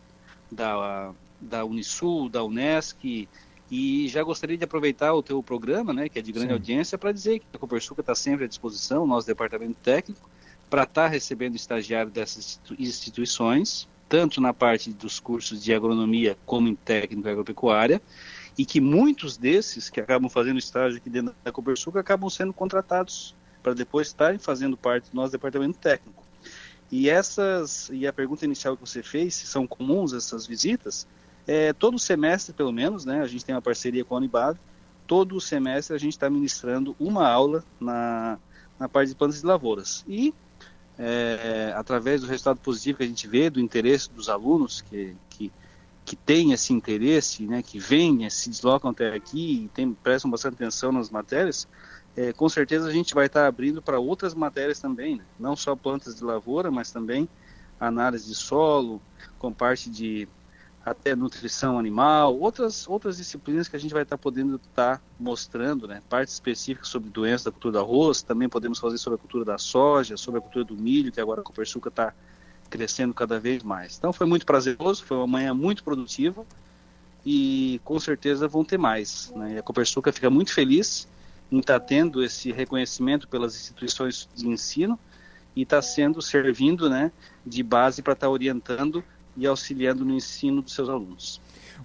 [0.51, 3.29] da, da Unisul, da Unesc,
[3.69, 6.53] e já gostaria de aproveitar o teu programa, né, que é de grande Sim.
[6.53, 10.27] audiência, para dizer que a Copersuca está sempre à disposição, nosso departamento técnico,
[10.69, 16.67] para estar tá recebendo estagiário dessas instituições, tanto na parte dos cursos de agronomia como
[16.67, 18.01] em técnico agropecuária,
[18.57, 23.35] e que muitos desses que acabam fazendo estágio aqui dentro da Copersuca acabam sendo contratados
[23.61, 26.23] para depois estarem fazendo parte do nosso departamento técnico.
[26.91, 31.07] E essas e a pergunta inicial que você fez, se são comuns essas visitas,
[31.47, 33.21] é, todo semestre pelo menos, né?
[33.21, 34.57] A gente tem uma parceria com a Unibab,
[35.07, 38.37] todo semestre a gente está ministrando uma aula na,
[38.79, 40.05] na parte de plantas de lavouras.
[40.07, 40.33] E
[40.97, 45.51] é, através do resultado positivo que a gente vê, do interesse dos alunos que, que
[46.05, 50.53] que têm esse interesse, né, que vêm, se deslocam até aqui e tem, prestam bastante
[50.53, 51.67] atenção nas matérias,
[52.15, 55.23] é, com certeza a gente vai estar abrindo para outras matérias também, né?
[55.39, 57.27] não só plantas de lavoura, mas também
[57.79, 59.01] análise de solo,
[59.39, 60.27] com parte de
[60.85, 66.03] até nutrição animal, outras outras disciplinas que a gente vai estar podendo estar mostrando, né,
[66.07, 69.57] partes específicas sobre doenças da cultura do arroz, também podemos fazer sobre a cultura da
[69.57, 72.13] soja, sobre a cultura do milho, que agora a Copersuca está
[72.69, 73.97] crescendo cada vez mais.
[73.97, 76.45] Então foi muito prazeroso, foi uma manhã muito produtiva
[77.25, 79.31] e com certeza vão ter mais.
[79.35, 79.53] Né?
[79.55, 81.07] E a Copersuca fica muito feliz
[81.51, 84.99] em estar tá tendo esse reconhecimento pelas instituições de ensino
[85.55, 87.11] e está sendo servindo né,
[87.45, 89.03] de base para estar tá orientando
[89.37, 91.41] e auxiliando no ensino dos seus alunos.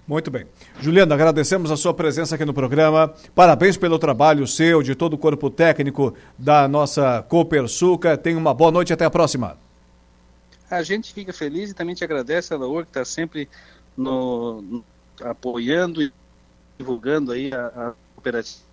[0.07, 0.45] Muito bem.
[0.79, 3.13] Juliana, agradecemos a sua presença aqui no programa.
[3.35, 8.17] Parabéns pelo trabalho seu, de todo o corpo técnico da nossa Copersuca.
[8.17, 9.57] Tenha uma boa noite e até a próxima
[10.77, 13.49] a gente fica feliz e também te agradece, Alaor, que está sempre
[13.95, 14.85] no, no,
[15.21, 16.11] apoiando e
[16.77, 18.71] divulgando aí a, a cooperativa.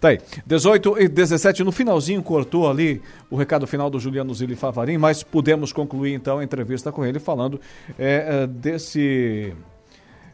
[0.00, 0.18] Tá aí.
[0.46, 5.22] 18 e 17, no finalzinho cortou ali o recado final do Juliano Zilli Favarim, mas
[5.22, 7.60] pudemos concluir então a entrevista com ele falando
[7.98, 9.54] é, desse,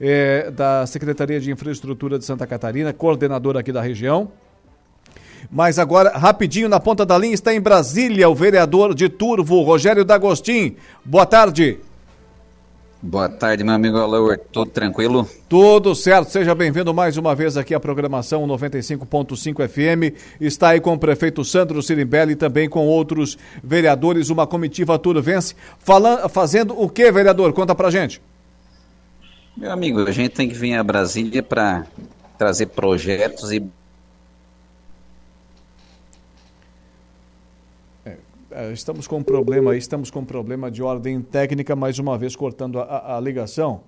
[0.00, 4.30] é, da Secretaria de Infraestrutura de Santa Catarina, coordenador aqui da região.
[5.50, 10.04] Mas agora, rapidinho, na ponta da linha está em Brasília o vereador de Turvo, Rogério
[10.04, 10.76] D'Agostin.
[11.04, 11.78] Boa tarde.
[13.00, 14.36] Boa tarde, meu amigo Alaur.
[14.52, 15.28] Tudo tranquilo?
[15.48, 16.30] Tudo certo.
[16.30, 20.16] Seja bem-vindo mais uma vez aqui à programação 95.5 FM.
[20.40, 25.54] Está aí com o prefeito Sandro Sirimbelli e também com outros vereadores, uma comitiva turvense.
[25.78, 27.52] Falando, fazendo o que, vereador?
[27.52, 28.20] Conta pra gente.
[29.56, 31.86] Meu amigo, a gente tem que vir a Brasília para
[32.36, 33.62] trazer projetos e
[38.72, 42.34] estamos com um problema aí, estamos com um problema de ordem técnica, mais uma vez
[42.34, 43.82] cortando a, a ligação.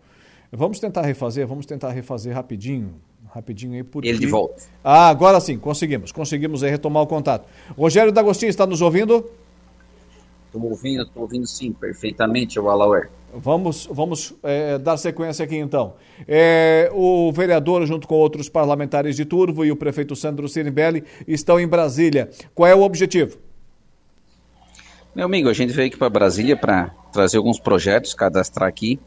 [0.53, 2.95] Vamos tentar refazer, vamos tentar refazer rapidinho,
[3.29, 3.83] rapidinho aí.
[3.83, 4.09] Porque...
[4.09, 4.63] Ele de volta.
[4.83, 7.49] Ah, agora sim, conseguimos, conseguimos retomar o contato.
[7.77, 9.25] Rogério D'Agostinho, está nos ouvindo?
[10.47, 13.09] Estou ouvindo, estou ouvindo sim, perfeitamente, o Alauer.
[13.33, 15.95] Vamos, vamos é, dar sequência aqui então.
[16.27, 21.61] É, o vereador, junto com outros parlamentares de Turvo e o prefeito Sandro Sirimbelli, estão
[21.61, 22.29] em Brasília.
[22.53, 23.39] Qual é o objetivo?
[25.13, 29.01] Meu amigo, a gente veio aqui para Brasília para trazer alguns projetos, cadastrar aqui,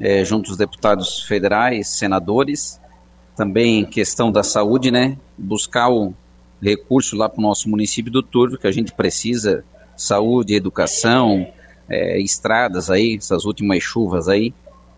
[0.00, 2.80] é, junto aos deputados federais, senadores,
[3.36, 5.18] também questão da saúde, né?
[5.36, 6.14] Buscar o
[6.62, 9.62] recurso lá para o nosso município do Turvo, que a gente precisa,
[9.94, 11.46] saúde, educação,
[11.86, 14.54] é, estradas aí, essas últimas chuvas aí,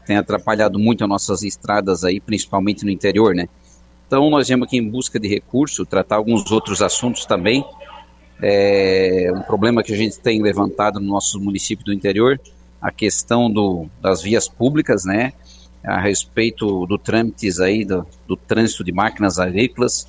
[0.07, 3.49] tem atrapalhado muito as nossas estradas aí, principalmente no interior, né?
[4.07, 7.64] Então, nós viemos aqui em busca de recurso, tratar alguns outros assuntos também.
[8.42, 12.40] É um problema que a gente tem levantado no nosso município do interior,
[12.81, 15.33] a questão do, das vias públicas, né?
[15.83, 20.07] A respeito do trâmites aí, do, do trânsito de máquinas agrícolas.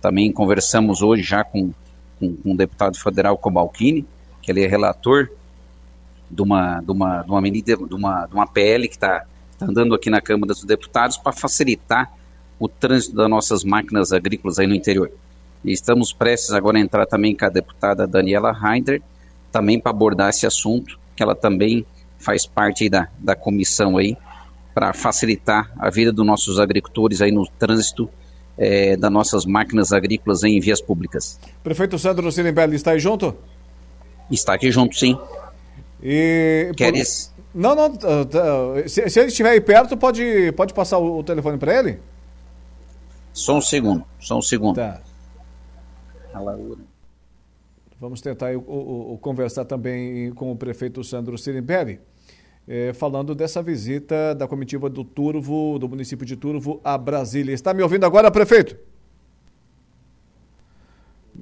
[0.00, 1.72] Também conversamos hoje já com,
[2.18, 4.06] com, com o deputado federal Cobalcini,
[4.40, 5.28] que ele é relator
[6.30, 9.24] de uma, de uma, de uma medida, de uma, de uma PL que está
[9.58, 12.12] tá andando aqui na Câmara dos Deputados para facilitar
[12.58, 15.10] o trânsito das nossas máquinas agrícolas aí no interior.
[15.64, 19.00] E estamos prestes agora a entrar também com a deputada Daniela Heider,
[19.50, 21.86] também para abordar esse assunto, que ela também
[22.18, 24.16] faz parte da, da comissão aí,
[24.74, 28.10] para facilitar a vida dos nossos agricultores aí no trânsito
[28.58, 31.38] é, das nossas máquinas agrícolas em vias públicas.
[31.62, 33.36] Prefeito Sandro Sirimbelli está aí junto?
[34.30, 35.16] Está aqui junto, sim.
[36.02, 37.32] E Queres?
[37.54, 37.92] Não, não.
[38.88, 42.00] Se, se, ele estiver aí perto, pode, pode passar o, o telefone para ele?
[43.32, 44.76] Só um segundo, só um segundo.
[44.76, 45.00] Tá.
[48.00, 52.00] Vamos tentar o, o, o, conversar também com o prefeito Sandro Sirimbelli,
[52.66, 57.54] eh, falando dessa visita da comitiva do Turvo, do município de Turvo, a Brasília.
[57.54, 58.76] Está me ouvindo agora, prefeito?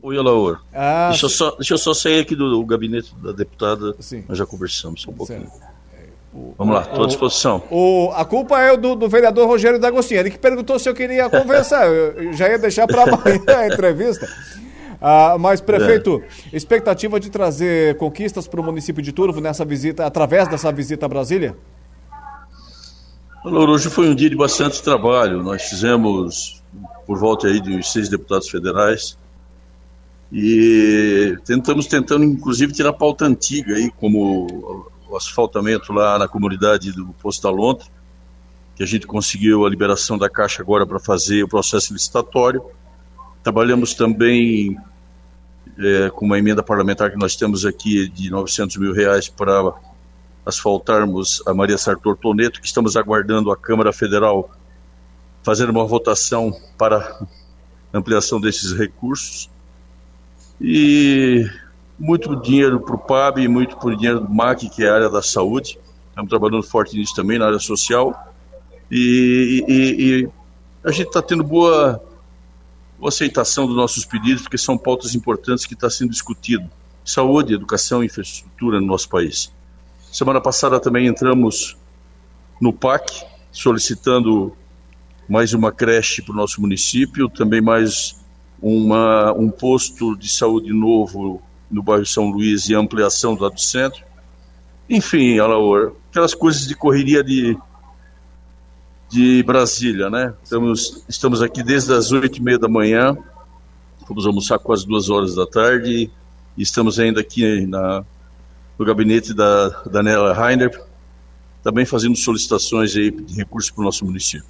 [0.03, 0.63] Oi, Alaor.
[0.73, 3.95] Ah, deixa, eu só, deixa eu só sair aqui do, do gabinete da deputada.
[4.01, 4.25] Sim.
[4.29, 5.51] Nós já conversamos um pouquinho.
[6.35, 7.63] O, Vamos lá, estou à disposição.
[7.71, 10.21] O, a culpa é do, do vereador Rogério D'Agostinho.
[10.21, 11.87] Ele que perguntou se eu queria conversar.
[11.87, 14.27] eu já ia deixar para amanhã a entrevista.
[15.05, 16.57] Ah, mas, prefeito, é.
[16.57, 21.09] expectativa de trazer conquistas para o município de Turvo nessa visita, através dessa visita a
[21.09, 21.57] Brasília?
[23.45, 25.43] Hoje foi um dia de bastante trabalho.
[25.43, 26.62] Nós fizemos
[27.05, 29.19] por volta aí de uns seis deputados federais
[30.31, 37.07] e tentamos tentando inclusive tirar pauta antiga aí, como o asfaltamento lá na comunidade do
[37.21, 37.88] Posto da Lontra,
[38.77, 42.62] que a gente conseguiu a liberação da Caixa agora para fazer o processo licitatório.
[43.43, 44.79] Trabalhamos também
[45.79, 49.73] é, com uma emenda parlamentar que nós temos aqui de 900 mil reais para
[50.45, 54.51] asfaltarmos a Maria Sartor Toneto, que estamos aguardando a Câmara Federal
[55.43, 57.27] fazer uma votação para
[57.93, 59.51] ampliação desses recursos.
[60.61, 61.49] E
[61.99, 65.23] muito dinheiro para o PAB, muito por dinheiro do MAC, que é a área da
[65.23, 65.79] saúde.
[66.09, 68.33] Estamos trabalhando forte nisso também, na área social.
[68.91, 70.29] E, e, e
[70.85, 72.03] a gente está tendo boa,
[73.03, 76.71] boa aceitação dos nossos pedidos, porque são pautas importantes que estão sendo discutido.
[77.05, 79.53] Saúde, educação e infraestrutura no nosso país.
[80.12, 81.77] Semana passada também entramos
[82.61, 84.57] no PAC, solicitando
[85.29, 88.15] mais uma creche para o nosso município, também mais
[88.62, 93.61] uma, um posto de saúde novo no bairro São Luís e ampliação do lado do
[93.61, 94.05] centro.
[94.88, 97.59] Enfim, Alaor, aquelas coisas de correria de,
[99.12, 100.33] de Brasília, né?
[100.42, 103.14] Estamos, estamos aqui desde as oito e meia da manhã,
[104.09, 106.11] fomos almoçar quase duas horas da tarde
[106.57, 108.03] e estamos ainda aqui na,
[108.79, 110.83] no gabinete da Daniela Heiner,
[111.62, 114.48] também fazendo solicitações aí de recursos para o nosso município.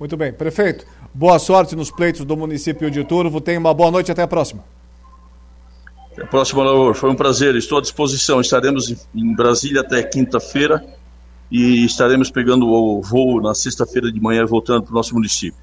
[0.00, 0.84] Muito bem, prefeito,
[1.14, 4.64] boa sorte nos pleitos do município de Turvo, tenha uma boa noite, até a próxima.
[6.10, 6.92] Até a próxima, Laura.
[6.92, 7.56] Foi um prazer.
[7.56, 8.38] Estou à disposição.
[8.38, 10.84] Estaremos em Brasília até quinta-feira
[11.52, 15.60] e estaremos pegando o voo na sexta-feira de manhã voltando para o nosso município.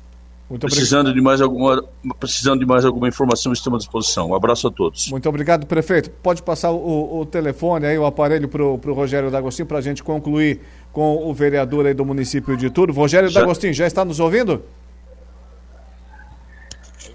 [0.47, 1.83] Muito precisando de mais alguma
[2.19, 4.29] precisando de mais alguma informação estamos à disposição.
[4.29, 5.09] Um abraço a todos.
[5.09, 6.11] Muito obrigado, prefeito.
[6.11, 10.03] Pode passar o, o telefone aí, o aparelho para o Rogério D'Agostinho para a gente
[10.03, 13.01] concluir com o vereador aí do município de Turvo.
[13.01, 13.39] Rogério já...
[13.39, 14.63] D'Agostinho, já está nos ouvindo?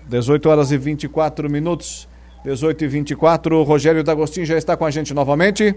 [0.08, 2.08] 18 horas e 24 minutos.
[2.44, 5.74] 18 e 24 Rogério D'Agostinho já está com a gente novamente?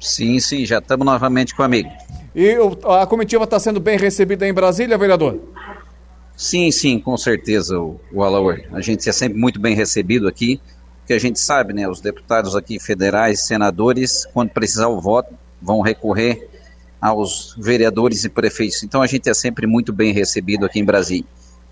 [0.00, 1.90] Sim, sim, já estamos novamente com o amigo.
[2.34, 2.54] E
[2.84, 5.40] a comitiva está sendo bem recebida em Brasília, vereador?
[6.36, 8.60] Sim, sim, com certeza, o, o Alaor.
[8.72, 10.60] A gente é sempre muito bem recebido aqui,
[10.98, 15.80] porque a gente sabe, né, os deputados aqui federais, senadores, quando precisar o voto, vão
[15.80, 16.46] recorrer
[17.00, 18.82] aos vereadores e prefeitos.
[18.82, 21.24] Então a gente é sempre muito bem recebido aqui em Brasília.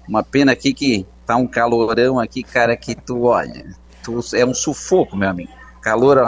[0.08, 3.66] Uma pena aqui que tá um calorão aqui, cara, que tu olha,
[4.34, 5.52] é um sufoco, meu amigo.
[5.84, 6.18] Calor,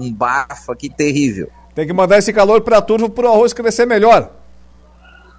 [0.00, 1.50] um bafo aqui terrível.
[1.74, 4.30] Tem que mandar esse calor para turvo para o arroz crescer melhor.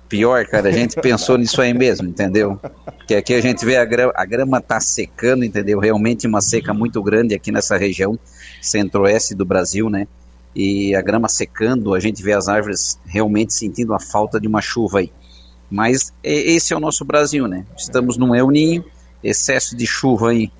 [0.08, 2.60] Pior, cara, a gente pensou nisso aí mesmo, entendeu?
[3.08, 5.80] Que aqui a gente vê a grama, a grama tá secando, entendeu?
[5.80, 8.18] Realmente uma seca muito grande aqui nessa região
[8.62, 10.08] centro-oeste do Brasil, né?
[10.56, 14.62] E a grama secando, a gente vê as árvores realmente sentindo a falta de uma
[14.62, 15.12] chuva aí.
[15.68, 17.66] Mas esse é o nosso Brasil, né?
[17.76, 18.86] Estamos num El Ninho,
[19.24, 20.52] excesso de chuva aí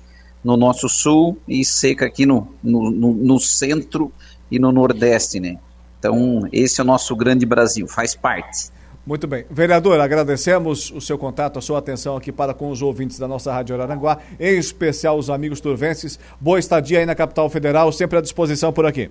[0.44, 4.12] no nosso sul e seca aqui no, no, no, no centro
[4.50, 5.58] e no nordeste, né?
[5.98, 8.70] Então, esse é o nosso grande Brasil, faz parte.
[9.06, 9.44] Muito bem.
[9.50, 13.52] Vereador, agradecemos o seu contato, a sua atenção aqui para com os ouvintes da nossa
[13.52, 16.18] Rádio Araranguá, em especial os amigos turvenses.
[16.40, 19.10] Boa estadia aí na capital federal, sempre à disposição por aqui.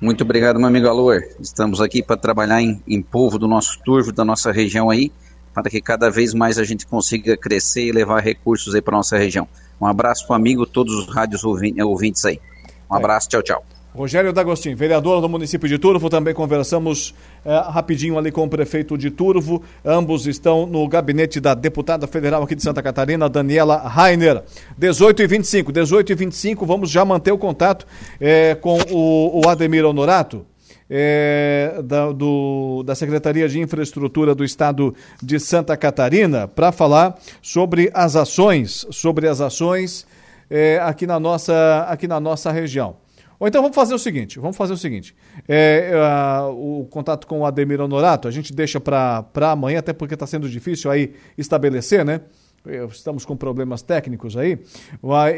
[0.00, 1.22] Muito obrigado, meu amigo Alor.
[1.40, 5.10] Estamos aqui para trabalhar em, em povo do nosso turvo, da nossa região aí,
[5.54, 9.16] para que cada vez mais a gente consiga crescer e levar recursos aí para nossa
[9.16, 9.48] região.
[9.84, 12.40] Um abraço para o amigo, todos os rádios ouvintes aí.
[12.90, 13.64] Um abraço, tchau, tchau.
[13.94, 17.14] Rogério D'Agostinho, vereador do município de Turvo, também conversamos
[17.44, 19.62] é, rapidinho ali com o prefeito de Turvo.
[19.84, 24.42] Ambos estão no gabinete da deputada federal aqui de Santa Catarina, Daniela Rainer.
[24.78, 27.86] 18 e 25, 18 e 25, vamos já manter o contato
[28.18, 30.46] é, com o, o Ademir Honorato.
[30.88, 37.90] É, da, do, da Secretaria de Infraestrutura do Estado de Santa Catarina para falar sobre
[37.94, 40.06] as ações, sobre as ações
[40.50, 42.96] é, aqui, na nossa, aqui na nossa região.
[43.40, 45.14] Ou então vamos fazer o seguinte, vamos fazer o seguinte,
[45.48, 45.90] é,
[46.50, 50.48] o contato com o Ademir Honorato a gente deixa para amanhã, até porque está sendo
[50.48, 52.20] difícil aí estabelecer, né?
[52.90, 54.58] Estamos com problemas técnicos aí.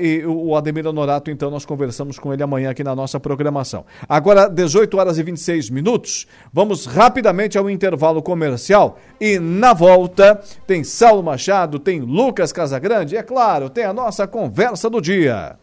[0.00, 3.84] E o Ademir Honorato, então, nós conversamos com ele amanhã aqui na nossa programação.
[4.08, 6.28] Agora, 18 horas e 26 minutos.
[6.52, 9.00] Vamos rapidamente ao intervalo comercial.
[9.20, 14.88] E na volta, tem Saulo Machado, tem Lucas Casagrande, é claro, tem a nossa conversa
[14.88, 15.56] do dia.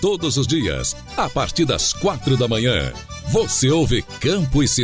[0.00, 2.92] Todos os dias, a partir das quatro da manhã,
[3.30, 4.80] você ouve Campo e Cidade.